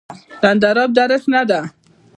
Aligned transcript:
د 0.41 0.43
اندراب 0.51 0.89
دره 0.97 1.17
شنه 1.23 1.41
ده 1.49 1.59